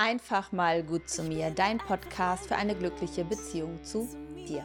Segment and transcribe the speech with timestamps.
[0.00, 4.08] Einfach mal gut zu mir, dein Podcast für eine glückliche Beziehung zu
[4.46, 4.64] dir.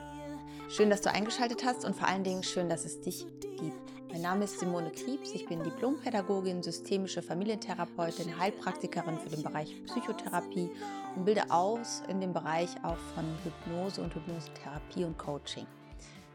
[0.70, 4.12] Schön, dass du eingeschaltet hast und vor allen Dingen schön, dass es dich gibt.
[4.12, 10.70] Mein Name ist Simone Kriebs, ich bin Diplompädagogin, systemische Familientherapeutin, Heilpraktikerin für den Bereich Psychotherapie
[11.16, 15.66] und bilde aus in dem Bereich auch von Hypnose und Hypnosetherapie und Coaching.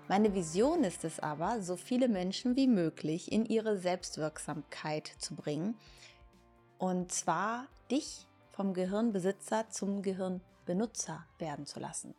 [0.09, 5.77] Meine Vision ist es aber, so viele Menschen wie möglich in ihre Selbstwirksamkeit zu bringen.
[6.79, 8.28] Und zwar dich
[8.59, 12.17] vom Gehirnbesitzer zum Gehirnbenutzer werden zu lassen.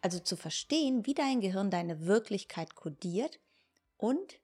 [0.00, 3.40] Also zu verstehen, wie dein Gehirn deine Wirklichkeit kodiert
[3.96, 4.38] und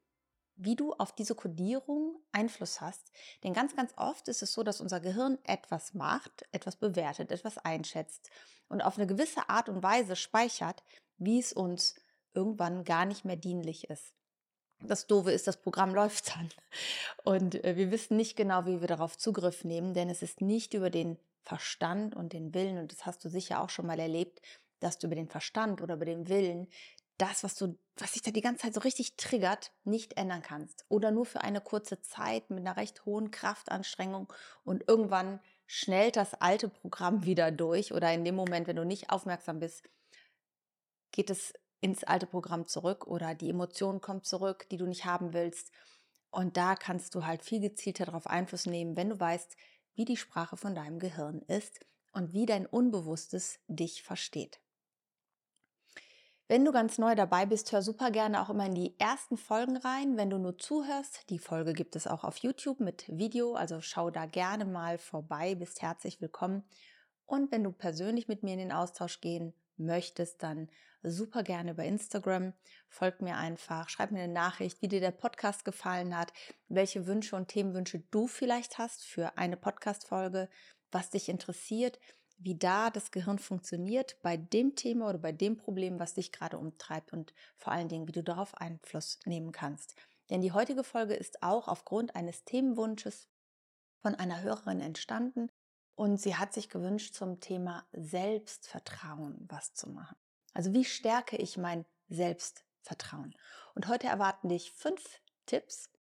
[0.57, 3.13] wie du auf diese Kodierung Einfluss hast.
[3.45, 7.59] Denn ganz, ganz oft ist es so, dass unser Gehirn etwas macht, etwas bewertet, etwas
[7.59, 8.29] einschätzt
[8.69, 10.83] und auf eine gewisse Art und Weise speichert,
[11.17, 11.95] wie es uns
[12.35, 14.15] irgendwann gar nicht mehr dienlich ist.
[14.81, 16.49] Das Doofe ist, das Programm läuft dann.
[17.23, 20.75] Und äh, wir wissen nicht genau, wie wir darauf Zugriff nehmen, denn es ist nicht
[20.75, 21.17] über den
[21.47, 24.43] Verstand und den Willen, und das hast du sicher auch schon mal erlebt,
[24.81, 26.69] dass du über den Verstand oder über den Willen
[27.19, 30.85] das, was du, was sich da die ganze Zeit so richtig triggert, nicht ändern kannst.
[30.89, 34.31] Oder nur für eine kurze Zeit mit einer recht hohen Kraftanstrengung
[34.65, 39.11] und irgendwann schnellt das alte Programm wieder durch oder in dem Moment, wenn du nicht
[39.11, 39.83] aufmerksam bist,
[41.13, 45.33] geht es ins alte Programm zurück oder die Emotion kommt zurück, die du nicht haben
[45.33, 45.73] willst.
[46.31, 49.57] Und da kannst du halt viel gezielter darauf Einfluss nehmen, wenn du weißt,
[49.97, 51.81] wie die Sprache von deinem Gehirn ist
[52.13, 54.61] und wie dein Unbewusstes dich versteht.
[56.49, 59.77] Wenn du ganz neu dabei bist, hör super gerne auch immer in die ersten Folgen
[59.77, 60.17] rein.
[60.17, 64.11] Wenn du nur zuhörst, die Folge gibt es auch auf YouTube mit Video, also schau
[64.11, 66.63] da gerne mal vorbei, bist herzlich willkommen.
[67.25, 70.69] Und wenn du persönlich mit mir in den Austausch gehen möchtest, dann
[71.03, 72.53] super gerne über Instagram.
[72.89, 76.33] Folgt mir einfach, schreib mir eine Nachricht, wie dir der Podcast gefallen hat,
[76.69, 80.49] welche Wünsche und Themenwünsche du vielleicht hast für eine Podcast-Folge,
[80.91, 81.99] was dich interessiert,
[82.39, 86.59] wie da das Gehirn funktioniert bei dem Thema oder bei dem Problem, was dich gerade
[86.59, 89.97] umtreibt und vor allen Dingen, wie du darauf Einfluss nehmen kannst.
[90.29, 93.29] Denn die heutige Folge ist auch aufgrund eines Themenwunsches
[94.03, 95.51] von einer Hörerin entstanden
[95.97, 100.17] und sie hat sich gewünscht, zum Thema Selbstvertrauen was zu machen.
[100.53, 103.35] Also wie stärke ich mein Selbstvertrauen?
[103.75, 105.03] Und heute erwarten dich fünf
[105.47, 105.91] Tipps,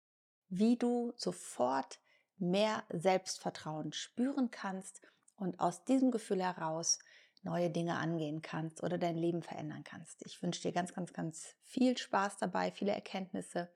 [0.48, 1.98] wie du sofort
[2.38, 5.00] mehr Selbstvertrauen spüren kannst
[5.36, 6.98] und aus diesem Gefühl heraus
[7.42, 10.24] neue Dinge angehen kannst oder dein Leben verändern kannst.
[10.26, 13.70] Ich wünsche dir ganz, ganz, ganz viel Spaß dabei, viele Erkenntnisse.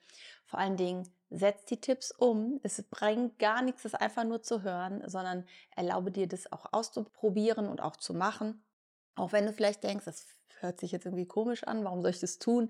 [0.44, 2.60] Vor allen Dingen setz die Tipps um.
[2.62, 5.46] Es bringt gar nichts, das einfach nur zu hören, sondern
[5.76, 8.64] erlaube dir das auch auszuprobieren und auch zu machen.
[9.14, 10.26] Auch wenn du vielleicht denkst, das
[10.60, 12.68] hört sich jetzt irgendwie komisch an, warum soll ich das tun?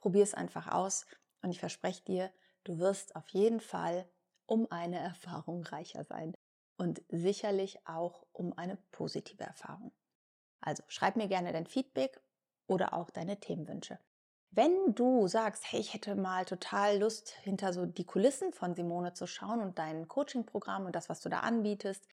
[0.00, 1.06] Probier es einfach aus
[1.42, 2.32] und ich verspreche dir,
[2.64, 4.08] du wirst auf jeden Fall
[4.46, 6.34] um eine Erfahrung reicher sein
[6.76, 9.92] und sicherlich auch um eine positive Erfahrung.
[10.60, 12.20] Also schreib mir gerne dein Feedback
[12.66, 13.98] oder auch deine Themenwünsche.
[14.54, 19.14] Wenn du sagst, hey, ich hätte mal total Lust, hinter so die Kulissen von Simone
[19.14, 22.06] zu schauen und dein Coaching-Programm und das, was du da anbietest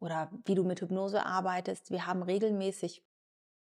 [0.00, 3.04] oder wie du mit Hypnose arbeitest, wir haben regelmäßig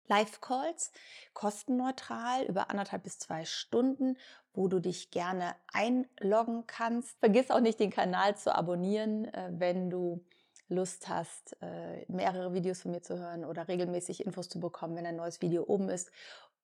[0.06, 0.92] Live-Calls,
[1.32, 4.16] kostenneutral über anderthalb bis zwei Stunden,
[4.54, 7.18] wo du dich gerne einloggen kannst.
[7.18, 10.24] Vergiss auch nicht, den Kanal zu abonnieren, äh, wenn du
[10.68, 15.06] Lust hast, äh, mehrere Videos von mir zu hören oder regelmäßig Infos zu bekommen, wenn
[15.06, 16.10] ein neues Video oben ist.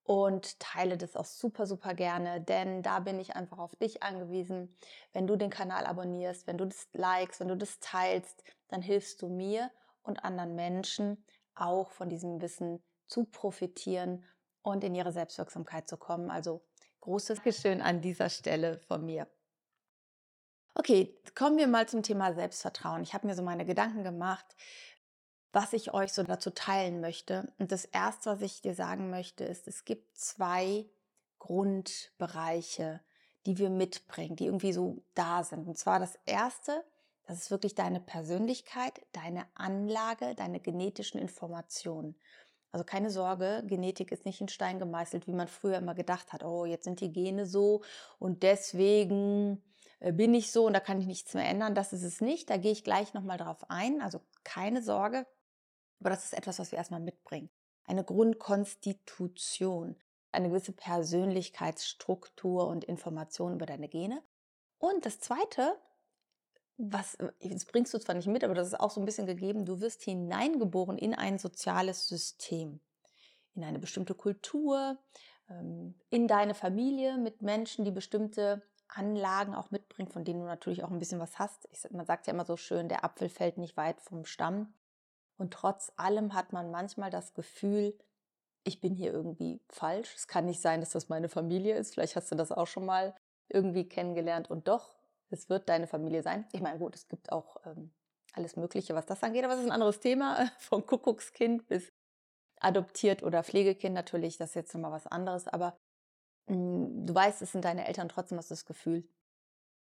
[0.08, 4.74] Und teile das auch super, super gerne, denn da bin ich einfach auf dich angewiesen.
[5.12, 9.20] Wenn du den Kanal abonnierst, wenn du das likest, wenn du das teilst, dann hilfst
[9.20, 9.70] du mir
[10.02, 11.22] und anderen Menschen
[11.54, 14.24] auch von diesem Wissen zu profitieren
[14.62, 16.30] und in ihre Selbstwirksamkeit zu kommen.
[16.30, 16.62] Also
[17.00, 19.26] großes Geschön an dieser Stelle von mir.
[20.75, 23.02] Okay, kommen wir mal zum Thema Selbstvertrauen.
[23.02, 24.56] Ich habe mir so meine Gedanken gemacht,
[25.58, 27.52] was ich euch so dazu teilen möchte.
[27.58, 30.86] Und das Erste, was ich dir sagen möchte, ist, es gibt zwei
[31.41, 33.00] Grundbereiche,
[33.44, 35.66] die wir mitbringen, die irgendwie so da sind.
[35.66, 36.84] Und zwar das Erste,
[37.26, 42.14] das ist wirklich deine Persönlichkeit, deine Anlage, deine genetischen Informationen.
[42.70, 46.44] Also keine Sorge, Genetik ist nicht in Stein gemeißelt, wie man früher immer gedacht hat.
[46.44, 47.82] Oh, jetzt sind die Gene so
[48.20, 49.61] und deswegen
[49.99, 51.75] äh, bin ich so und da kann ich nichts mehr ändern.
[51.75, 52.49] Das ist es nicht.
[52.49, 54.00] Da gehe ich gleich nochmal drauf ein.
[54.00, 55.26] Also keine Sorge.
[56.00, 57.50] Aber das ist etwas, was wir erstmal mitbringen.
[57.85, 59.97] Eine Grundkonstitution,
[60.33, 64.23] eine gewisse Persönlichkeitsstruktur und Information über deine Gene.
[64.79, 65.77] Und das Zweite,
[66.77, 69.65] was, das bringst du zwar nicht mit, aber das ist auch so ein bisschen gegeben,
[69.65, 72.81] du wirst hineingeboren in ein soziales System,
[73.55, 74.99] in eine bestimmte Kultur,
[75.50, 80.85] ähm, in deine Familie mit Menschen, die bestimmte Anlagen auch mitbringt, von denen du natürlich
[80.85, 81.69] auch ein bisschen was hast.
[81.93, 84.73] Man sagt ja immer so schön, der Apfel fällt nicht weit vom Stamm.
[85.38, 87.96] Und trotz allem hat man manchmal das Gefühl,
[88.64, 90.14] ich bin hier irgendwie falsch.
[90.14, 91.94] Es kann nicht sein, dass das meine Familie ist.
[91.94, 93.17] Vielleicht hast du das auch schon mal
[93.49, 94.50] irgendwie kennengelernt.
[94.50, 94.96] Und doch,
[95.31, 96.46] es wird deine Familie sein.
[96.52, 97.93] Ich meine, gut, es gibt auch ähm,
[98.32, 100.50] alles Mögliche, was das angeht, aber es ist ein anderes Thema.
[100.58, 101.93] Vom Kuckuckskind bis
[102.61, 105.46] adoptiert oder Pflegekind natürlich, das ist jetzt nochmal was anderes.
[105.46, 105.79] Aber
[106.46, 109.08] mh, hm, du weißt, es sind deine Eltern, trotzdem hast du das Gefühl,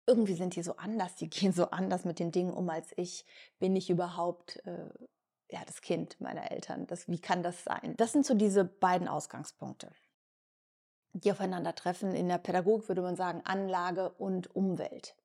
[0.05, 3.25] irgendwie sind die so anders, die gehen so anders mit den Dingen um als ich.
[3.59, 4.89] Bin ich überhaupt äh,
[5.49, 6.87] ja, das Kind meiner Eltern?
[6.87, 7.95] Das, wie kann das sein?
[7.97, 9.91] Das sind so diese beiden Ausgangspunkte,
[11.13, 12.13] die aufeinandertreffen.
[12.13, 15.15] In der Pädagogik würde man sagen Anlage und Umwelt.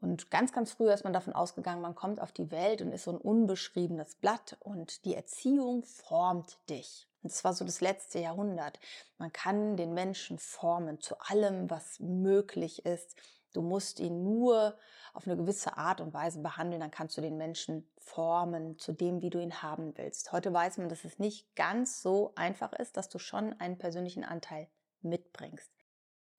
[0.00, 3.04] Und ganz, ganz früh ist man davon ausgegangen, man kommt auf die Welt und ist
[3.04, 7.08] so ein unbeschriebenes Blatt und die Erziehung formt dich.
[7.22, 8.78] Und das war so das letzte Jahrhundert.
[9.16, 13.16] Man kann den Menschen formen zu allem, was möglich ist.
[13.54, 14.76] Du musst ihn nur
[15.14, 19.22] auf eine gewisse Art und Weise behandeln, dann kannst du den Menschen formen zu dem,
[19.22, 20.32] wie du ihn haben willst.
[20.32, 24.24] Heute weiß man, dass es nicht ganz so einfach ist, dass du schon einen persönlichen
[24.24, 24.68] Anteil
[25.02, 25.70] mitbringst.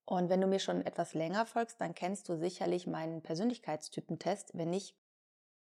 [0.04, 4.52] Und wenn du mir schon etwas länger folgst, dann kennst du sicherlich meinen Persönlichkeitstypentest.
[4.54, 4.96] Wenn nicht,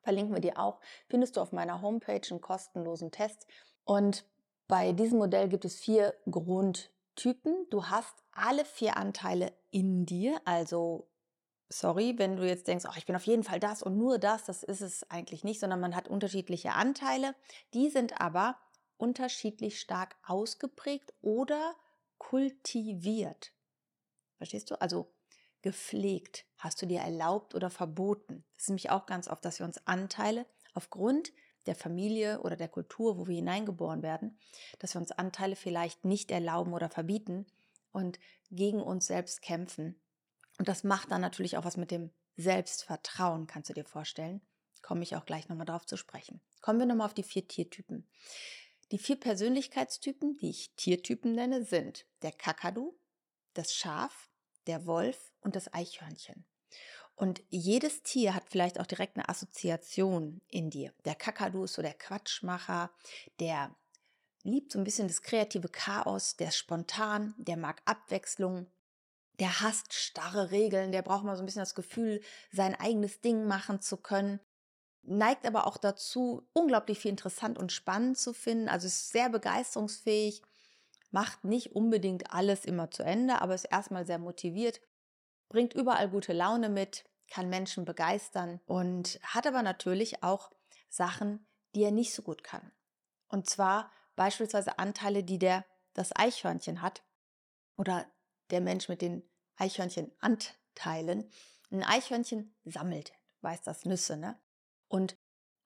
[0.03, 3.47] verlinken wir dir auch, findest du auf meiner Homepage einen kostenlosen Test.
[3.85, 4.25] Und
[4.69, 7.67] bei diesem Modell gibt es vier Grundtypen.
[7.71, 11.09] Du hast alle vier Anteile in dir, also
[11.69, 14.44] sorry, wenn du jetzt denkst, oh, ich bin auf jeden Fall das und nur das,
[14.44, 17.35] das ist es eigentlich nicht, sondern man hat unterschiedliche Anteile.
[17.75, 18.56] Die sind aber
[18.97, 21.75] unterschiedlich stark ausgeprägt oder
[22.19, 23.53] kultiviert.
[24.37, 24.81] Verstehst du?
[24.81, 25.12] Also
[25.62, 26.47] gepflegt.
[26.56, 28.44] Hast du dir erlaubt oder verboten?
[28.55, 31.32] Das ist nämlich auch ganz oft, dass wir uns Anteile aufgrund
[31.67, 34.38] der Familie oder der Kultur, wo wir hineingeboren werden,
[34.79, 37.47] dass wir uns Anteile vielleicht nicht erlauben oder verbieten
[37.93, 38.19] und
[38.50, 40.00] gegen uns selbst kämpfen
[40.59, 44.41] und das macht dann natürlich auch was mit dem Selbstvertrauen, kannst du dir vorstellen.
[44.83, 46.41] Komme ich auch gleich nochmal drauf zu sprechen.
[46.61, 48.09] Kommen wir nochmal auf die vier Tiertypen.
[48.91, 52.99] Die vier Persönlichkeitstypen, die ich Tiertypen nenne, sind der Kakadu,
[53.55, 54.31] das Schaf,
[54.67, 56.45] der Wolf und das Eichhörnchen.
[57.15, 60.93] Und jedes Tier hat vielleicht auch direkt eine Assoziation in dir.
[61.05, 62.93] Der Kakadu ist so der Quatschmacher,
[63.41, 63.75] der
[64.45, 68.71] liebt so ein bisschen das kreative Chaos, der ist spontan, der mag Abwechslung,
[69.38, 72.20] der hasst starre Regeln, der braucht mal so ein bisschen das Gefühl,
[72.50, 74.40] sein eigenes Ding machen zu können,
[75.02, 80.43] neigt aber auch dazu, unglaublich viel interessant und spannend zu finden, also ist sehr begeisterungsfähig,
[81.11, 84.81] macht nicht unbedingt alles immer zu Ende, aber ist erstmal sehr motiviert,
[85.49, 90.50] bringt überall gute Laune mit, kann Menschen begeistern und hat aber natürlich auch
[90.88, 92.73] Sachen, die er nicht so gut kann.
[93.29, 95.64] Und zwar beispielsweise Anteile, die der
[95.94, 97.02] das Eichhörnchen hat
[97.76, 98.06] oder
[98.50, 99.23] der Mensch mit den
[99.56, 101.31] Eichhörnchenanteilen.
[101.71, 103.12] Ein Eichhörnchen sammelt,
[103.43, 104.39] weiß das Nüsse, ne?
[104.89, 105.17] Und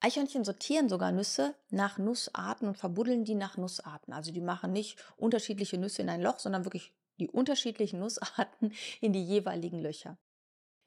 [0.01, 4.13] Eichhörnchen sortieren sogar Nüsse nach Nussarten und verbuddeln die nach Nussarten.
[4.13, 9.13] Also die machen nicht unterschiedliche Nüsse in ein Loch, sondern wirklich die unterschiedlichen Nussarten in
[9.13, 10.19] die jeweiligen Löcher.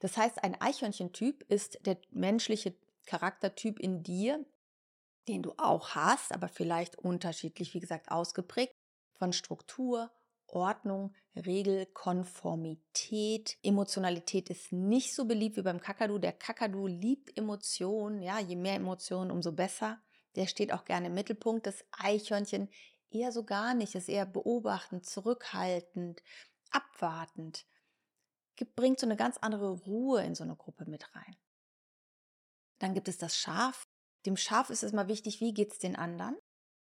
[0.00, 2.74] Das heißt, ein Eichhörnchentyp ist der menschliche
[3.06, 4.44] Charaktertyp in dir,
[5.28, 8.74] den du auch hast, aber vielleicht unterschiedlich, wie gesagt, ausgeprägt
[9.14, 10.10] von Struktur,
[10.46, 13.58] Ordnung, Regel, Konformität.
[13.62, 16.18] Emotionalität ist nicht so beliebt wie beim Kakadu.
[16.18, 18.22] Der Kakadu liebt Emotionen.
[18.22, 20.00] Ja, je mehr Emotionen, umso besser.
[20.34, 21.66] Der steht auch gerne im Mittelpunkt.
[21.66, 22.68] Das Eichhörnchen
[23.10, 23.94] eher so gar nicht.
[23.94, 26.22] Ist eher beobachtend, zurückhaltend,
[26.70, 27.66] abwartend.
[28.74, 31.36] Bringt so eine ganz andere Ruhe in so eine Gruppe mit rein.
[32.78, 33.86] Dann gibt es das Schaf.
[34.24, 36.36] Dem Schaf ist es mal wichtig, wie geht es den anderen?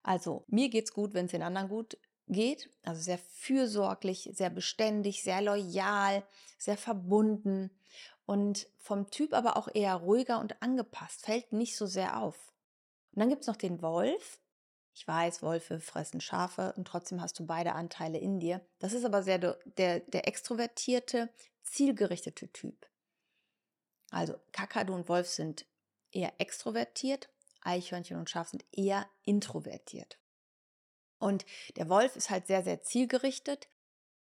[0.04, 1.98] Also mir geht es gut, wenn es den anderen gut
[2.30, 6.24] geht, also sehr fürsorglich, sehr beständig, sehr loyal,
[6.58, 7.72] sehr verbunden
[8.26, 12.54] und vom Typ aber auch eher ruhiger und angepasst, fällt nicht so sehr auf.
[13.12, 14.40] Und dann gibt es noch den Wolf.
[14.94, 18.62] Ich weiß, Wölfe fressen Schafe und trotzdem hast du beide Anteile in dir.
[18.78, 21.30] Das ist aber sehr der, der, der extrovertierte,
[21.64, 22.88] zielgerichtete Typ.
[24.12, 25.66] Also Kakadu und Wolf sind
[26.12, 27.30] eher extrovertiert,
[27.62, 30.19] Eichhörnchen und Schaf sind eher introvertiert.
[31.20, 31.46] Und
[31.76, 33.68] der Wolf ist halt sehr, sehr zielgerichtet,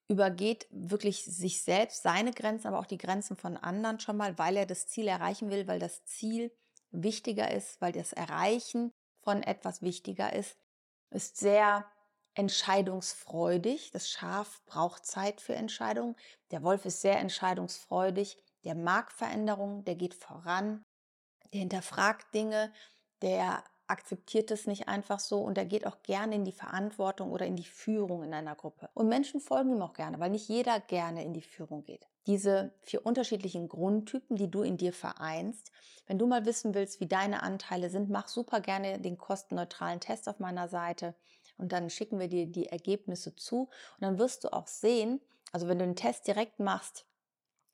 [0.09, 4.57] übergeht wirklich sich selbst, seine Grenzen, aber auch die Grenzen von anderen schon mal, weil
[4.57, 6.53] er das Ziel erreichen will, weil das Ziel
[6.93, 10.57] wichtiger ist, weil das Erreichen von etwas wichtiger ist,
[11.11, 11.85] ist sehr
[12.35, 13.91] entscheidungsfreudig.
[13.91, 16.15] Das Schaf braucht Zeit für Entscheidungen.
[16.51, 18.39] Der Wolf ist sehr entscheidungsfreudig.
[18.65, 20.85] Der mag Veränderungen, der geht voran,
[21.53, 22.73] der hinterfragt Dinge,
[23.23, 27.47] der akzeptiert es nicht einfach so und er geht auch gerne in die Verantwortung oder
[27.47, 28.89] in die Führung in einer Gruppe.
[28.95, 32.07] Und Menschen folgen ihm auch gerne, weil nicht jeder gerne in die Führung geht.
[32.27, 35.71] Diese vier unterschiedlichen Grundtypen, die du in dir vereinst,
[36.07, 40.29] wenn du mal wissen willst, wie deine Anteile sind, mach super gerne den kostenneutralen Test
[40.29, 41.15] auf meiner Seite
[41.57, 45.21] und dann schicken wir dir die Ergebnisse zu und dann wirst du auch sehen,
[45.53, 47.07] also wenn du den Test direkt machst,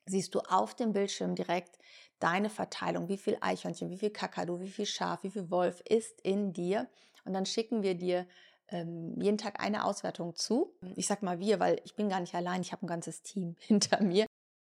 [0.05, 1.77] siehst du auf dem Bildschirm direkt
[2.23, 6.21] deine Verteilung, wie viel Eichhörnchen, wie viel Kakadu, wie viel Schaf, wie viel Wolf ist
[6.21, 6.87] in dir.
[7.25, 8.25] Und dann schicken wir dir
[8.69, 10.73] ähm, jeden Tag eine Auswertung zu.
[10.95, 13.55] Ich sag mal wir, weil ich bin gar nicht allein, ich habe ein ganzes Team
[13.59, 14.25] hinter mir.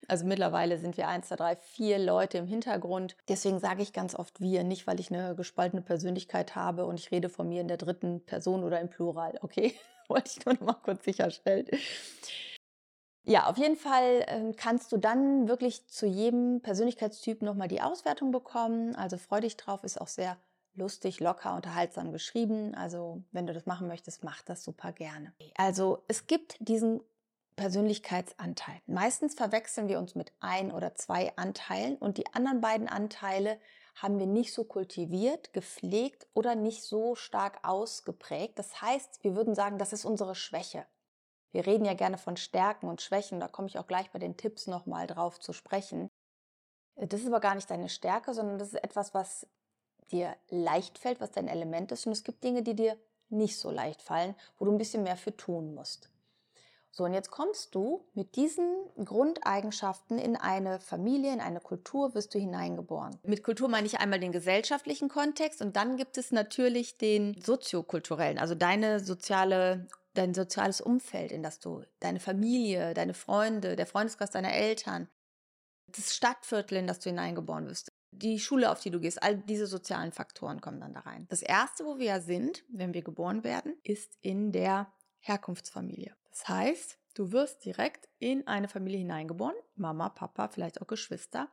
[0.07, 3.15] Also mittlerweile sind wir eins, zwei, drei, vier Leute im Hintergrund.
[3.29, 7.11] Deswegen sage ich ganz oft wir, nicht weil ich eine gespaltene Persönlichkeit habe und ich
[7.11, 9.37] rede von mir in der dritten Person oder im Plural.
[9.41, 9.75] Okay,
[10.07, 11.67] wollte ich nur noch mal kurz sicherstellen.
[13.25, 18.31] Ja, auf jeden Fall ähm, kannst du dann wirklich zu jedem Persönlichkeitstyp nochmal die Auswertung
[18.31, 18.95] bekommen.
[18.95, 20.37] Also freu dich drauf, ist auch sehr
[20.75, 22.75] lustig, locker, unterhaltsam geschrieben.
[22.75, 25.33] Also wenn du das machen möchtest, mach das super gerne.
[25.55, 27.01] Also es gibt diesen
[27.55, 28.81] Persönlichkeitsanteil.
[28.87, 33.57] Meistens verwechseln wir uns mit ein oder zwei Anteilen und die anderen beiden Anteile
[33.95, 38.57] haben wir nicht so kultiviert, gepflegt oder nicht so stark ausgeprägt.
[38.57, 40.85] Das heißt, wir würden sagen, das ist unsere Schwäche.
[41.53, 44.35] Wir reden ja gerne von Stärken und Schwächen, da komme ich auch gleich bei den
[44.35, 46.09] Tipps nochmal drauf zu sprechen.
[46.95, 49.47] Äh, das ist aber gar nicht deine Stärke, sondern das ist etwas, was
[50.11, 52.05] dir leicht fällt, was dein Element ist.
[52.05, 52.97] Und es gibt Dinge, die dir
[53.29, 56.09] nicht so leicht fallen, wo du ein bisschen mehr für tun musst.
[56.95, 62.35] So, und jetzt kommst du mit diesen Grundeigenschaften in eine Familie, in eine Kultur, wirst
[62.35, 63.17] du hineingeboren.
[63.23, 68.37] Mit Kultur meine ich einmal den gesellschaftlichen Kontext und dann gibt es natürlich den soziokulturellen,
[68.37, 74.31] also deine soziale dein soziales Umfeld, in das du, deine Familie, deine Freunde, der Freundeskreis
[74.31, 75.09] deiner Eltern,
[75.87, 79.67] das Stadtviertel, in das du hineingeboren wirst, die Schule, auf die du gehst, all diese
[79.67, 81.25] sozialen Faktoren kommen dann da rein.
[81.29, 86.15] Das erste, wo wir ja sind, wenn wir geboren werden, ist in der Herkunftsfamilie.
[86.29, 91.49] Das heißt, du wirst direkt in eine Familie hineingeboren, Mama, Papa, vielleicht auch Geschwister.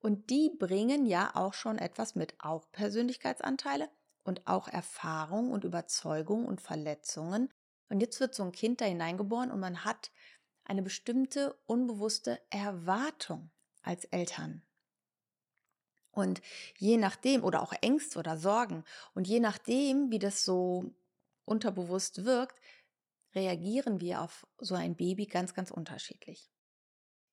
[0.00, 3.90] Und die bringen ja auch schon etwas mit, auch Persönlichkeitsanteile
[4.22, 7.50] und auch Erfahrung und Überzeugung und Verletzungen
[7.88, 10.10] und jetzt wird so ein Kind da hineingeboren und man hat
[10.64, 13.50] eine bestimmte unbewusste Erwartung
[13.82, 14.62] als Eltern.
[16.10, 16.42] Und
[16.76, 20.92] je nachdem, oder auch Ängste oder Sorgen, und je nachdem, wie das so
[21.44, 22.60] unterbewusst wirkt,
[23.34, 26.50] reagieren wir auf so ein Baby ganz, ganz unterschiedlich.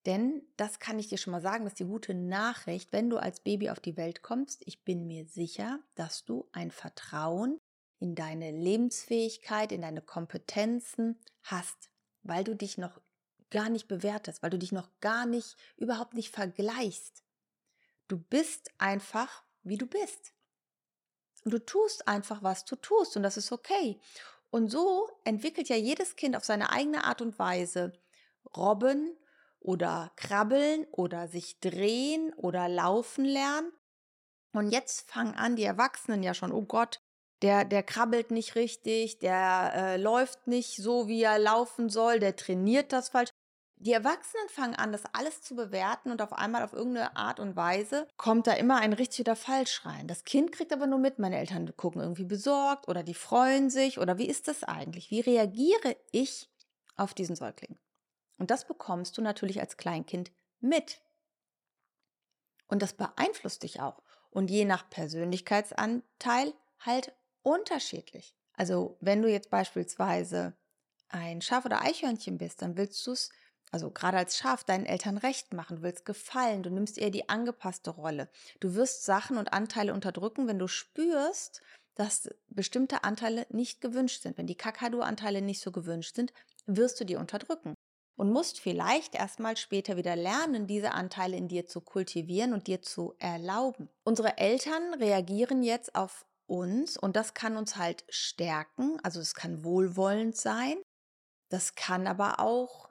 [0.06, 3.18] Denn das kann ich dir schon mal sagen, das ist die gute Nachricht, wenn du
[3.18, 7.60] als Baby auf die Welt kommst, ich bin mir sicher, dass du ein Vertrauen
[8.00, 11.90] in deine Lebensfähigkeit, in deine Kompetenzen hast,
[12.24, 13.02] weil du dich noch
[13.50, 17.24] gar nicht bewertest, weil du dich noch gar nicht, überhaupt nicht vergleichst.
[18.08, 20.34] Du bist einfach, wie du bist.
[21.44, 24.00] Und du tust einfach, was du tust und das ist okay.
[24.50, 27.94] Und so entwickelt ja jedes Kind auf seine eigene Art und Weise
[28.56, 29.16] Robben
[29.60, 33.72] oder krabbeln oder sich drehen oder laufen lernen.
[34.54, 37.02] Und jetzt fangen an die Erwachsenen ja schon, oh Gott,
[37.42, 42.36] der, der krabbelt nicht richtig, der äh, läuft nicht so, wie er laufen soll, der
[42.36, 43.30] trainiert das falsch.
[43.77, 47.58] Die Erwachsenen fangen an, das alles zu bewerten und auf einmal auf irgendeine Art und
[47.58, 50.08] Weise kommt da immer ein richtig oder falsch rein.
[50.08, 54.00] Das Kind kriegt aber nur mit, meine Eltern gucken irgendwie besorgt oder die freuen sich
[54.00, 55.12] oder wie ist das eigentlich?
[55.12, 56.50] Wie reagiere ich
[56.96, 57.77] auf diesen Säugling?
[58.38, 61.01] Und das bekommst du natürlich als Kleinkind mit.
[62.68, 64.01] Und das beeinflusst dich auch.
[64.32, 67.13] Und je nach Persönlichkeitsanteil halt
[67.46, 68.36] unterschiedlich.
[68.54, 70.58] Also wenn du jetzt beispielsweise
[71.10, 73.30] ein Schaf oder Eichhörnchen bist, dann willst du es,
[73.72, 77.30] also gerade als Schaf, deinen Eltern recht machen, du willst gefallen, du nimmst eher die
[77.30, 78.30] angepasste Rolle.
[78.60, 81.62] Du wirst Sachen und Anteile unterdrücken, wenn du spürst,
[81.96, 84.38] dass bestimmte Anteile nicht gewünscht sind.
[84.38, 86.34] Wenn die Kakadu-Anteile nicht so gewünscht sind,
[86.66, 87.74] wirst du die unterdrücken.
[88.18, 92.82] Und musst vielleicht erstmal später wieder lernen, diese Anteile in dir zu kultivieren und dir
[92.82, 93.90] zu erlauben.
[94.06, 99.00] Unsere Eltern reagieren jetzt auf uns und das kann uns halt stärken.
[99.04, 100.78] Also es kann wohlwollend sein.
[101.50, 102.90] Das kann aber auch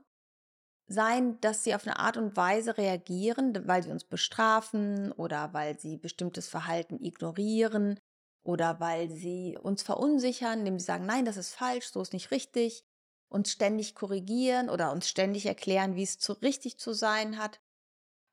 [0.87, 5.79] sein, dass sie auf eine Art und Weise reagieren, weil sie uns bestrafen oder weil
[5.79, 7.99] sie bestimmtes Verhalten ignorieren
[8.45, 12.31] oder weil sie uns verunsichern, indem sie sagen, nein, das ist falsch, so ist nicht
[12.31, 12.85] richtig,
[13.29, 17.61] uns ständig korrigieren oder uns ständig erklären, wie es zu richtig zu sein hat.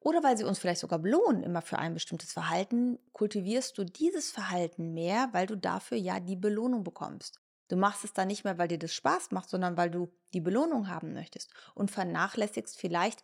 [0.02, 4.32] Oder weil sie uns vielleicht sogar belohnen, immer für ein bestimmtes Verhalten, kultivierst du dieses
[4.32, 7.40] Verhalten mehr, weil du dafür ja die Belohnung bekommst.
[7.68, 10.42] Du machst es dann nicht mehr, weil dir das Spaß macht, sondern weil du die
[10.42, 13.24] Belohnung haben möchtest und vernachlässigst vielleicht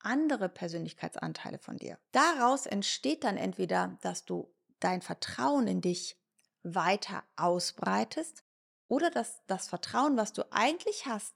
[0.00, 1.98] andere Persönlichkeitsanteile von dir.
[2.10, 6.18] Daraus entsteht dann entweder, dass du dein Vertrauen in dich
[6.62, 8.44] weiter ausbreitest
[8.88, 11.34] oder dass das Vertrauen, was du eigentlich hast,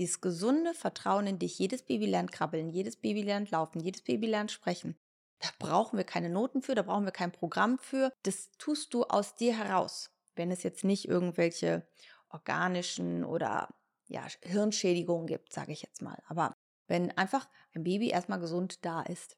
[0.00, 4.28] dieses gesunde Vertrauen in dich, jedes Baby lernt krabbeln, jedes Baby lernt laufen, jedes Baby
[4.28, 4.96] lernt sprechen.
[5.40, 8.10] Da brauchen wir keine Noten für, da brauchen wir kein Programm für.
[8.22, 10.10] Das tust du aus dir heraus.
[10.34, 11.86] Wenn es jetzt nicht irgendwelche
[12.30, 13.68] organischen oder
[14.08, 16.20] ja, Hirnschädigungen gibt, sage ich jetzt mal.
[16.28, 16.54] Aber
[16.86, 19.36] wenn einfach ein Baby erstmal gesund da ist.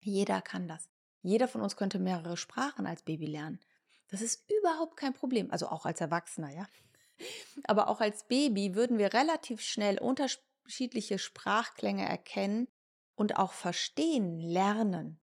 [0.00, 0.88] Jeder kann das.
[1.20, 3.60] Jeder von uns könnte mehrere Sprachen als Baby lernen.
[4.08, 5.50] Das ist überhaupt kein Problem.
[5.50, 6.66] Also auch als Erwachsener, ja.
[7.64, 12.68] Aber auch als Baby würden wir relativ schnell unterschiedliche Sprachklänge erkennen
[13.14, 15.20] und auch verstehen lernen.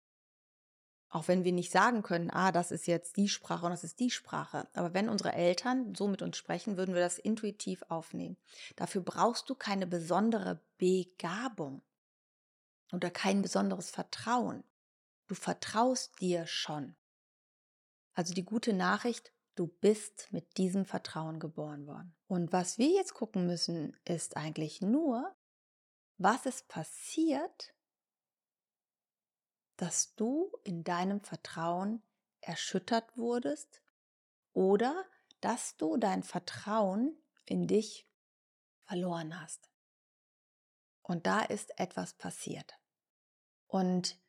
[1.15, 4.01] Auch wenn wir nicht sagen können, ah, das ist jetzt die Sprache und das ist
[4.01, 4.67] die Sprache.
[4.73, 8.35] Aber wenn unsere Eltern so mit uns sprechen, würden wir das intuitiv aufnehmen.
[8.75, 11.83] Dafür brauchst du keine besondere Begabung
[12.91, 14.65] oder kein besonderes Vertrauen.
[15.27, 16.97] Du vertraust dir schon.
[18.13, 22.13] Also die gute Nachricht, Du bist mit diesem Vertrauen geboren worden.
[22.27, 25.33] Und was wir jetzt gucken müssen, ist eigentlich nur,
[26.17, 27.73] was ist passiert,
[29.77, 32.01] dass du in deinem Vertrauen
[32.41, 33.81] erschüttert wurdest
[34.53, 35.05] oder
[35.41, 38.07] dass du dein Vertrauen in dich
[38.83, 39.69] verloren hast.
[41.01, 42.77] Und da ist etwas passiert.
[43.67, 44.19] Und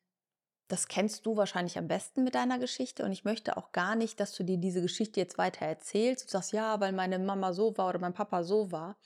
[0.69, 4.19] das kennst du wahrscheinlich am besten mit deiner Geschichte und ich möchte auch gar nicht,
[4.19, 6.27] dass du dir diese Geschichte jetzt weiter erzählst.
[6.27, 8.97] Du sagst, ja, weil meine Mama so war oder mein Papa so war.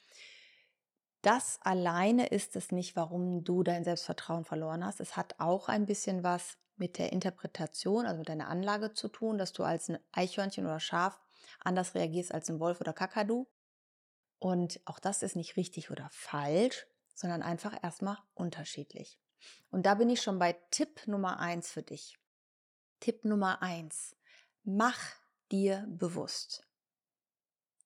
[1.23, 5.01] Das alleine ist es nicht, warum du dein Selbstvertrauen verloren hast.
[5.01, 9.37] Es hat auch ein bisschen was mit der Interpretation, also mit deiner Anlage zu tun,
[9.37, 11.21] dass du als ein Eichhörnchen oder Schaf
[11.63, 13.47] anders reagierst als ein Wolf oder Kakadu.
[14.39, 19.19] Und auch das ist nicht richtig oder falsch, sondern einfach erstmal unterschiedlich.
[19.71, 22.19] Und da bin ich schon bei Tipp Nummer eins für dich.
[23.01, 24.17] Tipp Nummer eins.
[24.65, 25.01] Mach
[25.51, 26.67] dir bewusst,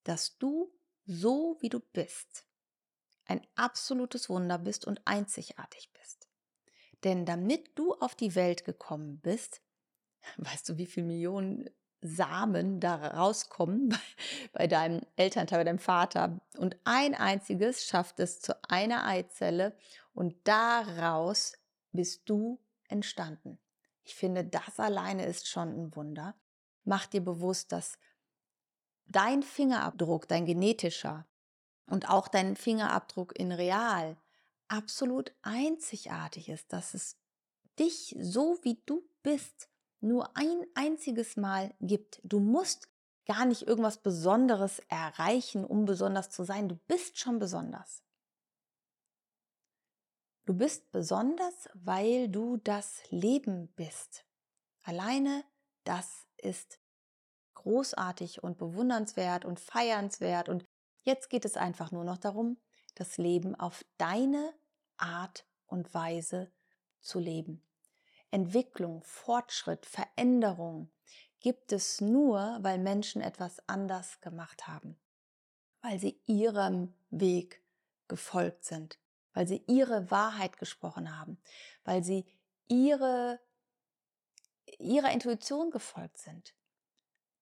[0.02, 0.73] dass du
[1.06, 2.46] so wie du bist
[3.26, 6.28] ein absolutes Wunder bist und einzigartig bist.
[7.04, 9.62] Denn damit du auf die Welt gekommen bist,
[10.37, 11.70] weißt du, wie viele Millionen
[12.06, 13.96] Samen da rauskommen bei,
[14.52, 16.38] bei deinem Elternteil, bei deinem Vater.
[16.58, 19.75] Und ein einziges schafft es zu einer Eizelle
[20.12, 21.54] und daraus
[21.93, 23.58] bist du entstanden.
[24.02, 26.34] Ich finde, das alleine ist schon ein Wunder.
[26.84, 27.99] Mach dir bewusst, dass
[29.06, 31.26] dein Fingerabdruck, dein genetischer
[31.86, 34.19] und auch dein Fingerabdruck in real
[34.69, 37.17] absolut einzigartig ist, dass es
[37.78, 39.71] dich so wie du bist
[40.04, 42.21] nur ein einziges Mal gibt.
[42.23, 42.88] Du musst
[43.26, 46.69] gar nicht irgendwas Besonderes erreichen, um besonders zu sein.
[46.69, 48.02] Du bist schon besonders.
[50.45, 54.26] Du bist besonders, weil du das Leben bist.
[54.82, 55.43] Alleine
[55.84, 56.80] das ist
[57.54, 60.49] großartig und bewundernswert und feiernswert.
[60.49, 60.64] Und
[61.02, 62.58] jetzt geht es einfach nur noch darum,
[62.95, 64.52] das Leben auf deine
[64.97, 66.50] Art und Weise
[67.00, 67.62] zu leben.
[68.34, 70.90] Entwicklung, Fortschritt, Veränderung
[71.38, 74.99] gibt es nur, weil Menschen etwas anders gemacht haben,
[75.82, 77.62] weil sie ihrem Weg
[78.08, 78.99] gefolgt sind,
[79.34, 81.38] weil sie ihre Wahrheit gesprochen haben,
[81.84, 82.26] weil sie
[82.66, 83.38] ihre,
[84.78, 86.56] ihrer Intuition gefolgt sind.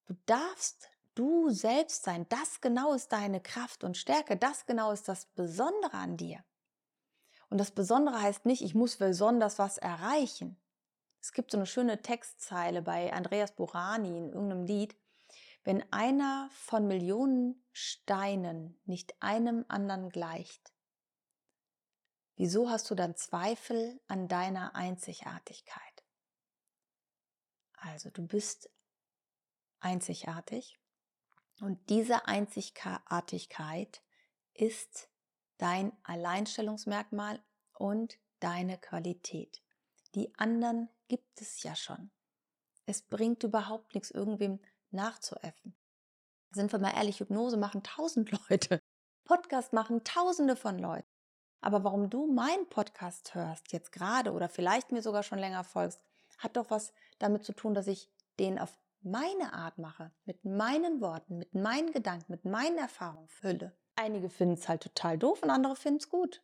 [0.05, 2.27] Du darfst du selbst sein.
[2.29, 4.37] Das genau ist deine Kraft und Stärke.
[4.37, 6.45] Das genau ist das Besondere an dir.
[7.49, 10.59] Und das Besondere heißt nicht, ich muss besonders was erreichen.
[11.23, 14.97] Es gibt so eine schöne Textzeile bei Andreas Burani in irgendeinem Lied.
[15.65, 20.73] Wenn einer von Millionen Steinen nicht einem anderen gleicht,
[22.37, 26.05] Wieso hast du dann Zweifel an deiner Einzigartigkeit?
[27.75, 28.71] Also du bist
[29.81, 30.81] einzigartig
[31.61, 34.03] und diese Einzigartigkeit
[34.55, 35.09] ist
[35.59, 37.41] dein Alleinstellungsmerkmal
[37.75, 39.63] und deine Qualität.
[40.15, 42.11] Die anderen gibt es ja schon.
[42.87, 45.75] Es bringt überhaupt nichts, irgendwem nachzuäffen.
[46.51, 48.81] Sind wir mal ehrlich, Hypnose machen tausend Leute.
[49.25, 51.09] Podcast machen tausende von Leuten.
[51.61, 56.01] Aber warum du meinen Podcast hörst, jetzt gerade oder vielleicht mir sogar schon länger folgst,
[56.39, 61.01] hat doch was damit zu tun, dass ich den auf meine Art mache, mit meinen
[61.01, 63.77] Worten, mit meinen Gedanken, mit meinen Erfahrungen fülle.
[63.95, 66.43] Einige finden es halt total doof und andere finden es gut.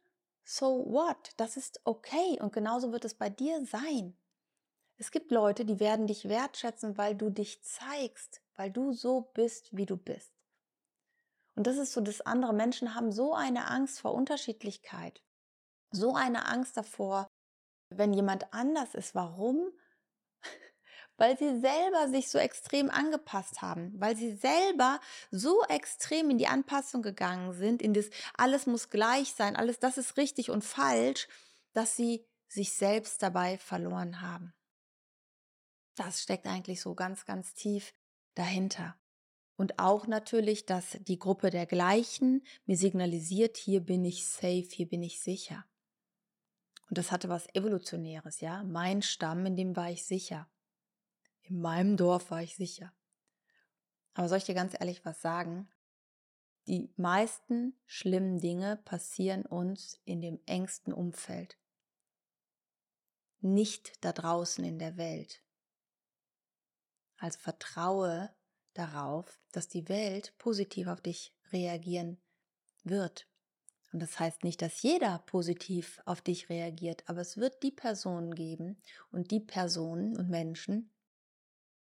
[0.50, 1.34] So what?
[1.36, 4.16] Das ist okay und genauso wird es bei dir sein.
[4.96, 9.76] Es gibt Leute, die werden dich wertschätzen, weil du dich zeigst, weil du so bist,
[9.76, 10.32] wie du bist.
[11.54, 12.54] Und das ist so das andere.
[12.54, 15.22] Menschen haben so eine Angst vor Unterschiedlichkeit,
[15.90, 17.28] so eine Angst davor,
[17.90, 19.14] wenn jemand anders ist.
[19.14, 19.70] Warum?
[21.18, 25.00] Weil sie selber sich so extrem angepasst haben, weil sie selber
[25.30, 29.98] so extrem in die Anpassung gegangen sind, in das alles muss gleich sein, alles das
[29.98, 31.28] ist richtig und falsch,
[31.74, 34.54] dass sie sich selbst dabei verloren haben.
[35.96, 37.92] Das steckt eigentlich so ganz, ganz tief
[38.34, 38.96] dahinter.
[39.56, 44.88] Und auch natürlich, dass die Gruppe der Gleichen mir signalisiert, hier bin ich safe, hier
[44.88, 45.66] bin ich sicher.
[46.88, 48.62] Und das hatte was Evolutionäres, ja.
[48.62, 50.48] Mein Stamm, in dem war ich sicher.
[51.48, 52.92] In meinem Dorf war ich sicher.
[54.14, 55.68] Aber soll ich dir ganz ehrlich was sagen?
[56.66, 61.56] Die meisten schlimmen Dinge passieren uns in dem engsten Umfeld.
[63.40, 65.42] Nicht da draußen in der Welt.
[67.16, 68.30] Also vertraue
[68.74, 72.18] darauf, dass die Welt positiv auf dich reagieren
[72.84, 73.26] wird.
[73.92, 78.34] Und das heißt nicht, dass jeder positiv auf dich reagiert, aber es wird die Personen
[78.34, 80.90] geben und die Personen und Menschen,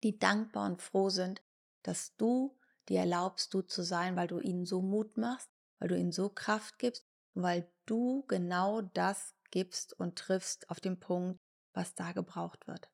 [0.02, 1.42] die dankbar und froh sind,
[1.82, 5.98] dass du dir erlaubst, du zu sein, weil du ihnen so Mut machst, weil du
[5.98, 7.04] ihnen so Kraft gibst,
[7.34, 11.38] weil du genau das gibst und triffst auf den Punkt,
[11.72, 12.90] was da gebraucht wird,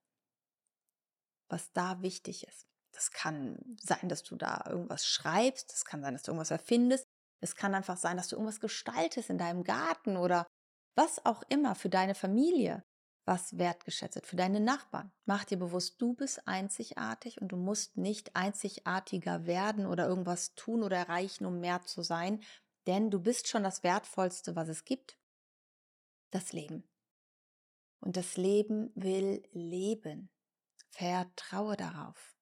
[1.48, 2.66] was da wichtig ist.
[2.92, 7.04] Das kann sein, dass du da irgendwas schreibst, das kann sein, dass du irgendwas erfindest,
[7.40, 10.46] es kann einfach sein, dass du irgendwas gestaltest in deinem Garten oder
[10.94, 12.84] was auch immer für deine Familie,
[13.24, 15.12] was wertgeschätzt wird, für deine Nachbarn.
[15.24, 20.82] Mach dir bewusst, du bist einzigartig und du musst nicht einzigartiger werden oder irgendwas tun
[20.82, 22.42] oder erreichen, um mehr zu sein,
[22.86, 25.16] denn du bist schon das Wertvollste, was es gibt.
[26.30, 26.84] Das Leben.
[28.00, 30.28] Und das Leben will leben.
[30.90, 32.36] Vertraue darauf.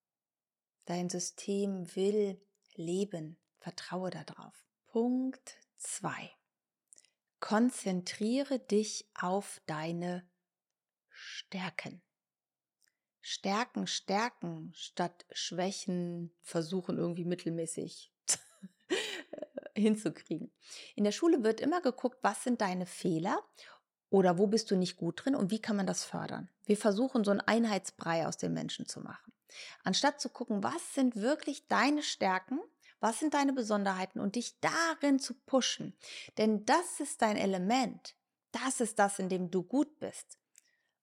[0.86, 2.40] Dein System will
[2.74, 3.38] leben.
[3.58, 4.64] Vertraue darauf.
[4.86, 6.30] Punkt 2.
[7.40, 10.29] Konzentriere dich auf deine
[11.22, 12.00] Stärken.
[13.20, 18.10] Stärken, stärken statt Schwächen versuchen irgendwie mittelmäßig
[19.76, 20.50] hinzukriegen.
[20.96, 23.38] In der Schule wird immer geguckt, was sind deine Fehler
[24.08, 26.48] oder wo bist du nicht gut drin und wie kann man das fördern?
[26.64, 29.32] Wir versuchen so einen Einheitsbrei aus den Menschen zu machen.
[29.84, 32.60] Anstatt zu gucken, was sind wirklich deine Stärken,
[32.98, 35.94] was sind deine Besonderheiten und dich darin zu pushen.
[36.38, 38.14] Denn das ist dein Element.
[38.52, 40.39] Das ist das, in dem du gut bist.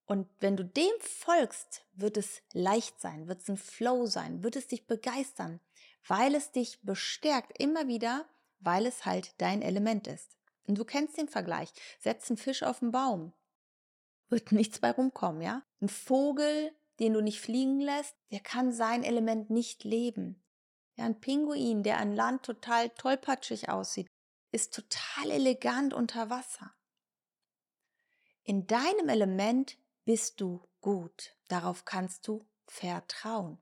[0.08, 4.56] Und wenn du dem folgst, wird es leicht sein, wird es ein Flow sein, wird
[4.56, 5.60] es dich begeistern,
[6.06, 8.26] weil es dich bestärkt immer wieder,
[8.58, 10.38] weil es halt dein Element ist.
[10.66, 11.70] Und du kennst den Vergleich.
[12.00, 13.34] Setz einen Fisch auf den Baum.
[14.30, 15.62] Wird nichts bei rumkommen, ja?
[15.82, 20.42] Ein Vogel, den du nicht fliegen lässt, der kann sein Element nicht leben.
[20.96, 24.08] Ja, ein Pinguin, der an Land total tollpatschig aussieht,
[24.52, 26.72] ist total elegant unter Wasser.
[28.42, 29.76] In deinem Element
[30.08, 31.36] bist du gut.
[31.48, 33.58] Darauf kannst du vertrauen.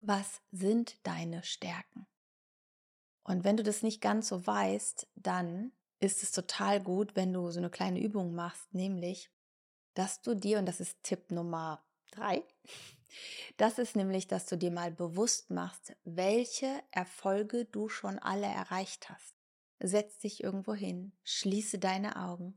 [0.00, 2.06] Was sind deine Stärken?
[3.24, 7.50] Und wenn du das nicht ganz so weißt, dann ist es total gut, wenn du
[7.50, 9.28] so eine kleine Übung machst, nämlich,
[9.94, 12.44] dass du dir, und das ist Tipp Nummer drei,
[13.56, 19.10] das ist nämlich, dass du dir mal bewusst machst, welche Erfolge du schon alle erreicht
[19.10, 19.34] hast.
[19.80, 22.56] Setz dich irgendwo hin, schließe deine Augen,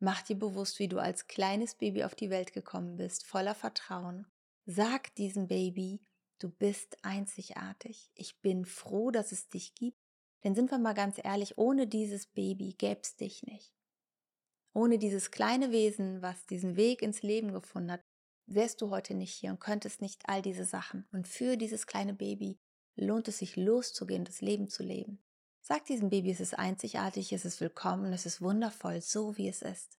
[0.00, 4.26] mach dir bewusst, wie du als kleines Baby auf die Welt gekommen bist, voller Vertrauen.
[4.66, 6.00] Sag diesem Baby,
[6.38, 8.10] du bist einzigartig.
[8.14, 9.98] Ich bin froh, dass es dich gibt
[10.44, 13.72] denn sind wir mal ganz ehrlich, ohne dieses Baby gäbe es dich nicht.
[14.72, 18.04] Ohne dieses kleine Wesen, was diesen Weg ins Leben gefunden hat,
[18.46, 21.06] wärst du heute nicht hier und könntest nicht all diese Sachen.
[21.12, 22.58] Und für dieses kleine Baby
[22.96, 25.22] lohnt es sich loszugehen, das Leben zu leben.
[25.62, 29.62] Sag diesem Baby, es ist einzigartig, es ist willkommen, es ist wundervoll, so wie es
[29.62, 29.98] ist.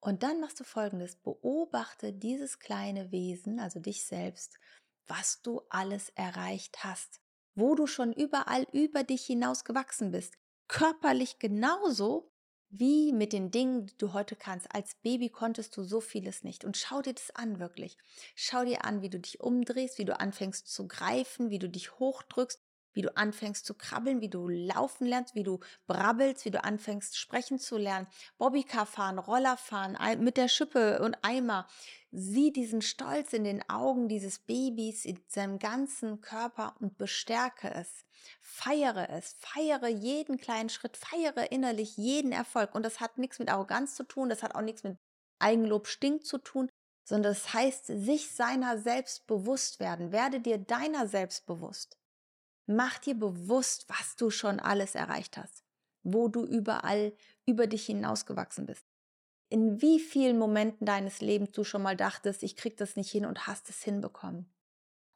[0.00, 4.58] Und dann machst du folgendes, beobachte dieses kleine Wesen, also dich selbst,
[5.06, 7.20] was du alles erreicht hast
[7.58, 10.34] wo du schon überall über dich hinaus gewachsen bist.
[10.68, 12.30] Körperlich genauso
[12.70, 14.72] wie mit den Dingen, die du heute kannst.
[14.74, 16.64] Als Baby konntest du so vieles nicht.
[16.64, 17.96] Und schau dir das an, wirklich.
[18.34, 21.98] Schau dir an, wie du dich umdrehst, wie du anfängst zu greifen, wie du dich
[21.98, 22.60] hochdrückst,
[22.92, 27.16] wie du anfängst zu krabbeln, wie du laufen lernst, wie du brabbelst, wie du anfängst
[27.16, 31.66] sprechen zu lernen, Bobbycar fahren, Roller fahren, mit der Schippe und Eimer,
[32.10, 38.06] Sieh diesen Stolz in den Augen dieses Babys, in seinem ganzen Körper und bestärke es.
[38.40, 42.74] Feiere es, feiere jeden kleinen Schritt, feiere innerlich jeden Erfolg.
[42.74, 44.96] Und das hat nichts mit Arroganz zu tun, das hat auch nichts mit
[45.38, 46.70] Eigenlob stinkt zu tun,
[47.04, 50.10] sondern das heißt, sich seiner selbst bewusst werden.
[50.10, 51.98] Werde dir deiner selbst bewusst.
[52.70, 55.64] Mach dir bewusst, was du schon alles erreicht hast,
[56.02, 57.12] wo du überall
[57.46, 58.86] über dich hinausgewachsen bist.
[59.50, 63.26] in wie vielen Momenten deines Lebens du schon mal dachtest, ich krieg das nicht hin
[63.26, 64.52] und hast es hinbekommen.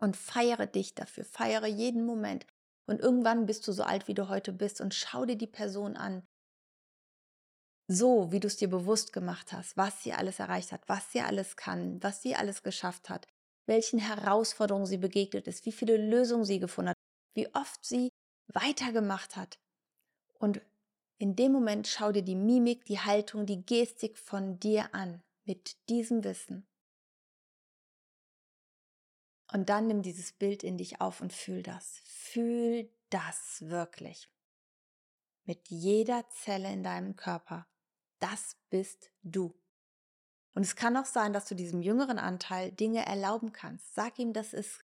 [0.01, 2.47] Und feiere dich dafür, feiere jeden Moment.
[2.87, 5.97] Und irgendwann bist du so alt, wie du heute bist und schau dir die Person
[5.97, 6.25] an.
[7.89, 11.21] So, wie du es dir bewusst gemacht hast, was sie alles erreicht hat, was sie
[11.21, 13.27] alles kann, was sie alles geschafft hat,
[13.67, 16.97] welchen Herausforderungen sie begegnet ist, wie viele Lösungen sie gefunden hat,
[17.35, 18.11] wie oft sie
[18.49, 19.59] weitergemacht hat.
[20.39, 20.61] Und
[21.19, 25.77] in dem Moment schau dir die Mimik, die Haltung, die Gestik von dir an mit
[25.89, 26.67] diesem Wissen.
[29.53, 32.01] Und dann nimm dieses Bild in dich auf und fühl das.
[32.05, 34.31] Fühl das wirklich.
[35.45, 37.67] Mit jeder Zelle in deinem Körper.
[38.19, 39.55] Das bist du.
[40.55, 43.95] Und es kann auch sein, dass du diesem jüngeren Anteil Dinge erlauben kannst.
[43.95, 44.85] Sag ihm, das ist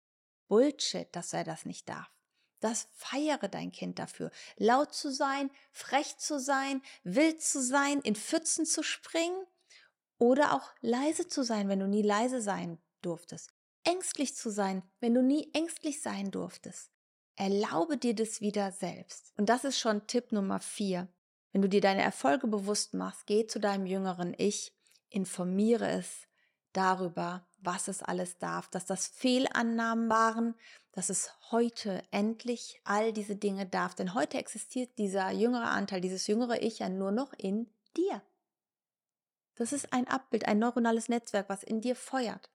[0.47, 2.14] Bullshit, dass er das nicht darf.
[2.59, 4.31] Das feiere dein Kind dafür.
[4.57, 9.45] Laut zu sein, frech zu sein, wild zu sein, in Pfützen zu springen
[10.17, 13.51] oder auch leise zu sein, wenn du nie leise sein durftest.
[13.83, 16.91] Ängstlich zu sein, wenn du nie ängstlich sein durftest.
[17.35, 19.33] Erlaube dir das wieder selbst.
[19.37, 21.09] Und das ist schon Tipp Nummer vier.
[21.51, 24.73] Wenn du dir deine Erfolge bewusst machst, geh zu deinem jüngeren Ich,
[25.09, 26.27] informiere es
[26.73, 30.55] darüber, was es alles darf, dass das Fehlannahmen waren,
[30.91, 33.95] dass es heute endlich all diese Dinge darf.
[33.95, 38.21] Denn heute existiert dieser jüngere Anteil, dieses jüngere Ich ja nur noch in dir.
[39.55, 42.49] Das ist ein Abbild, ein neuronales Netzwerk, was in dir feuert.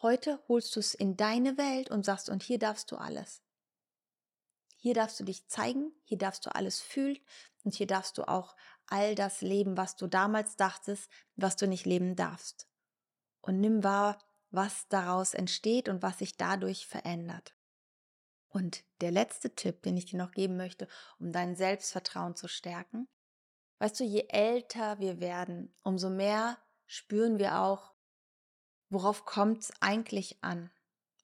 [0.00, 3.40] Heute holst du es in deine Welt und sagst, und hier darfst du alles.
[4.76, 7.18] Hier darfst du dich zeigen, hier darfst du alles fühlen
[7.62, 8.56] und hier darfst du auch
[8.88, 12.66] all das leben, was du damals dachtest, was du nicht leben darfst
[13.42, 14.18] und nimm wahr,
[14.50, 17.54] was daraus entsteht und was sich dadurch verändert.
[18.48, 20.86] Und der letzte Tipp, den ich dir noch geben möchte,
[21.18, 23.08] um dein Selbstvertrauen zu stärken.
[23.78, 27.94] Weißt du, je älter wir werden, umso mehr spüren wir auch,
[28.90, 30.70] worauf kommt es eigentlich an?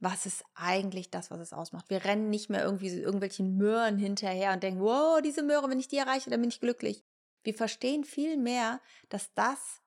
[0.01, 1.91] Was ist eigentlich das, was es ausmacht?
[1.91, 5.81] Wir rennen nicht mehr irgendwie so irgendwelchen Möhren hinterher und denken, wow, diese Möhre, wenn
[5.81, 7.05] ich die erreiche, dann bin ich glücklich.
[7.43, 9.83] Wir verstehen viel mehr, dass das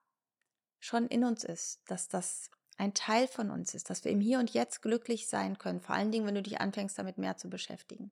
[0.82, 4.40] schon in uns ist, dass das ein Teil von uns ist, dass wir im Hier
[4.40, 7.50] und Jetzt glücklich sein können, vor allen Dingen, wenn du dich anfängst, damit mehr zu
[7.50, 8.12] beschäftigen.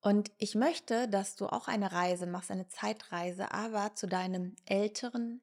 [0.00, 5.42] Und ich möchte, dass du auch eine Reise machst, eine Zeitreise, aber zu deinem älteren,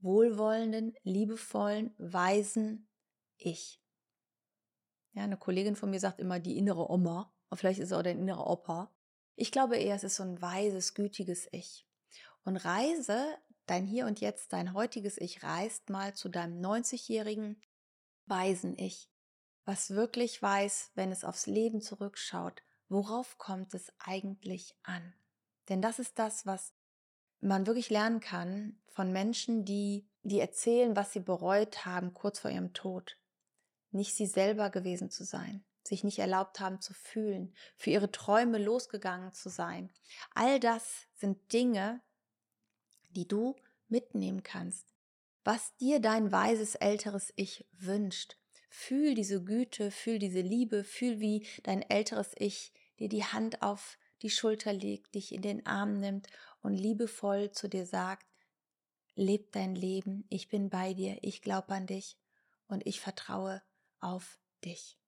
[0.00, 2.88] wohlwollenden, liebevollen, weisen
[3.36, 3.80] Ich.
[5.12, 8.02] Ja, eine Kollegin von mir sagt immer die innere Oma, aber vielleicht ist es auch
[8.02, 8.92] dein innerer Opa.
[9.36, 11.86] Ich glaube eher, es ist so ein weises, gütiges Ich.
[12.44, 13.26] Und reise
[13.66, 17.60] Dein Hier und Jetzt, dein heutiges Ich reist mal zu deinem 90-jährigen
[18.26, 19.10] weisen Ich,
[19.64, 25.14] was wirklich weiß, wenn es aufs Leben zurückschaut, worauf kommt es eigentlich an?
[25.70, 26.74] Denn das ist das, was
[27.40, 32.50] man wirklich lernen kann von Menschen, die, die erzählen, was sie bereut haben kurz vor
[32.50, 33.18] ihrem Tod.
[33.90, 38.58] Nicht sie selber gewesen zu sein, sich nicht erlaubt haben zu fühlen, für ihre Träume
[38.58, 39.90] losgegangen zu sein.
[40.34, 42.02] All das sind Dinge,
[43.14, 43.56] die du
[43.88, 44.94] mitnehmen kannst,
[45.44, 48.36] was dir dein weises älteres Ich wünscht.
[48.68, 53.98] Fühl diese Güte, fühl diese Liebe, fühl, wie dein älteres Ich dir die Hand auf
[54.22, 56.28] die Schulter legt, dich in den Arm nimmt
[56.62, 58.26] und liebevoll zu dir sagt,
[59.14, 62.18] leb dein Leben, ich bin bei dir, ich glaube an dich
[62.66, 63.62] und ich vertraue
[64.00, 64.98] auf dich.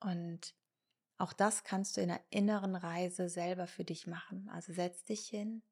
[0.00, 0.54] Und
[1.22, 4.50] auch das kannst du in einer inneren Reise selber für dich machen.
[4.52, 5.62] Also setz dich hin,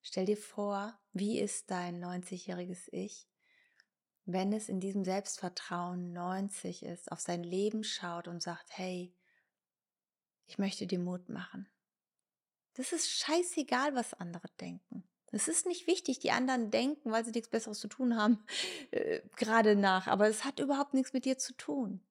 [0.00, 3.26] stell dir vor, wie ist dein 90-jähriges Ich,
[4.26, 9.12] wenn es in diesem Selbstvertrauen 90 ist, auf sein Leben schaut und sagt, hey,
[10.46, 11.68] ich möchte dir Mut machen.
[12.74, 15.02] Das ist scheißegal, was andere denken.
[15.32, 18.44] Es ist nicht wichtig, die anderen denken, weil sie nichts Besseres zu tun haben,
[18.92, 20.06] äh, gerade nach.
[20.06, 22.06] Aber es hat überhaupt nichts mit dir zu tun.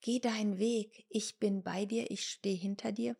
[0.00, 1.06] Geh deinen Weg.
[1.08, 3.16] Ich bin bei dir, ich stehe hinter dir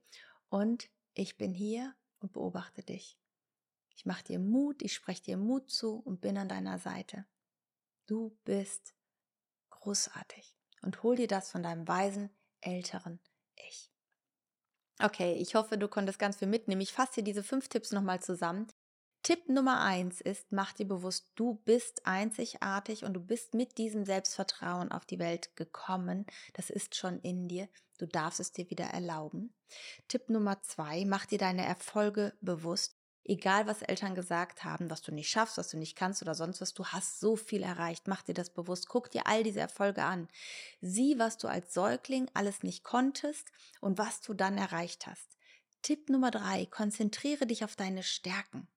[0.48, 3.18] und ich bin hier und beobachte dich.
[3.96, 7.26] Ich mache dir Mut, ich spreche dir Mut zu und bin an deiner Seite.
[8.06, 8.94] Du bist
[9.70, 13.20] großartig und hol dir das von deinem weisen, älteren
[13.54, 13.90] Ich.
[14.98, 16.80] Okay, ich hoffe, du konntest ganz viel mitnehmen.
[16.80, 18.66] Ich fasse dir diese fünf Tipps nochmal zusammen.
[19.26, 24.04] Tipp Nummer eins ist, mach dir bewusst, du bist einzigartig und du bist mit diesem
[24.04, 26.26] Selbstvertrauen auf die Welt gekommen.
[26.52, 27.68] Das ist schon in dir.
[27.98, 29.52] Du darfst es dir wieder erlauben.
[30.06, 32.94] Tipp Nummer zwei, mach dir deine Erfolge bewusst.
[33.24, 36.60] Egal, was Eltern gesagt haben, was du nicht schaffst, was du nicht kannst oder sonst
[36.60, 38.06] was, du hast so viel erreicht.
[38.06, 38.86] Mach dir das bewusst.
[38.86, 40.28] Guck dir all diese Erfolge an.
[40.80, 45.36] Sieh, was du als Säugling alles nicht konntest und was du dann erreicht hast.
[45.82, 48.68] Tipp Nummer drei, konzentriere dich auf deine Stärken.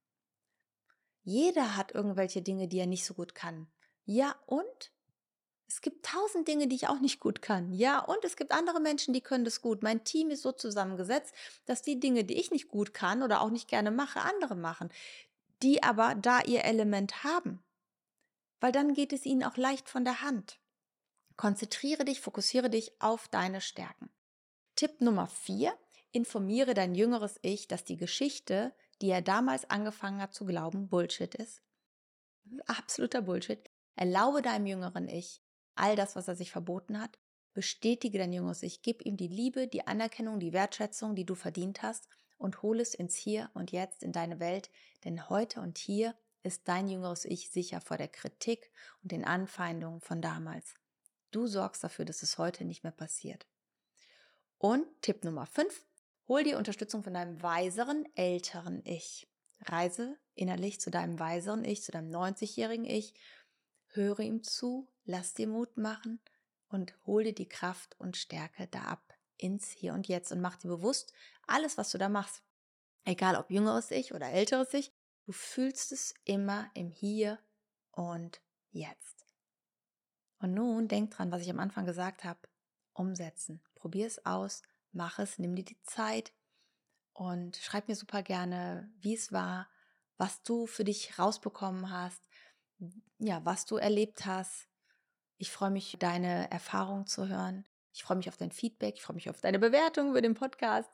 [1.30, 3.68] Jeder hat irgendwelche Dinge, die er nicht so gut kann.
[4.06, 4.92] Ja, und?
[5.68, 7.72] Es gibt tausend Dinge, die ich auch nicht gut kann.
[7.72, 9.84] Ja, und es gibt andere Menschen, die können das gut.
[9.84, 11.36] Mein Team ist so zusammengesetzt,
[11.68, 14.90] dass die Dinge, die ich nicht gut kann oder auch nicht gerne mache, andere machen.
[15.62, 17.64] Die aber da ihr Element haben.
[18.60, 20.60] Weil dann geht es ihnen auch leicht von der Hand.
[21.38, 24.10] Konzentriere dich, fokussiere dich auf deine Stärken.
[24.76, 25.78] Tipp Nummer vier:
[26.12, 31.34] Informiere dein jüngeres Ich, dass die Geschichte, die er damals angefangen hat zu glauben, Bullshit
[31.36, 31.62] ist.
[32.66, 33.70] Absoluter Bullshit.
[33.96, 35.42] Erlaube deinem jüngeren Ich,
[35.76, 37.20] all das, was er sich verboten hat.
[37.54, 41.82] Bestätige dein jüngeres Ich, gib ihm die Liebe, die Anerkennung, die Wertschätzung, die du verdient
[41.82, 42.08] hast
[42.38, 44.70] und hol es ins Hier und Jetzt in deine Welt,
[45.04, 48.72] denn heute und hier ist dein jüngeres Ich sicher vor der Kritik
[49.04, 50.76] und den Anfeindungen von damals.
[51.32, 53.46] Du sorgst dafür, dass es heute nicht mehr passiert.
[54.58, 55.86] Und Tipp Nummer 5,
[56.30, 59.28] hol dir Unterstützung von deinem weiseren, älteren Ich.
[59.66, 63.14] Reise innerlich zu deinem weiseren Ich, zu deinem 90-jährigen Ich
[63.88, 66.22] höre ihm zu, lass dir Mut machen
[66.70, 70.56] und hol dir die Kraft und Stärke da ab ins Hier und Jetzt und mach
[70.56, 71.12] dir bewusst,
[71.48, 72.44] alles, was du da machst,
[73.04, 74.94] egal ob jüngeres Ich oder älteres Ich,
[75.26, 77.40] du fühlst es immer im Hier
[77.92, 78.40] und
[78.70, 79.26] Jetzt.
[80.38, 82.40] Und nun denk dran, was ich am Anfang gesagt habe,
[82.94, 83.62] umsetzen.
[83.76, 86.34] Probier es aus, mach es, nimm dir die Zeit
[87.14, 89.68] und schreib mir super gerne, wie es war,
[90.18, 92.22] was du für dich rausbekommen hast,
[93.20, 94.68] ja, was du erlebt hast.
[95.38, 97.66] Ich freue mich, deine Erfahrungen zu hören.
[97.94, 98.96] Ich freue mich auf dein Feedback.
[98.96, 100.90] Ich freue mich auf deine Bewertung über den Podcast.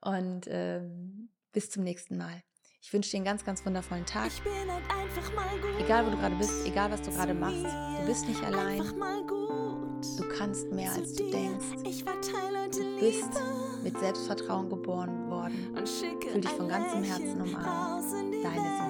[0.00, 2.42] Und ähm, bis zum nächsten Mal.
[2.80, 4.30] Ich wünsche dir einen ganz, ganz wundervollen Tag.
[4.30, 9.39] Halt egal, wo du gerade bist, egal, was du gerade machst, du bist nicht allein.
[10.16, 11.64] Du kannst mehr, als du denkst.
[12.72, 13.30] Du bist
[13.82, 15.54] mit Selbstvertrauen geboren worden.
[16.32, 18.04] Fühl dich von ganzem Herzen umarmt.
[18.42, 18.89] Deine Simone.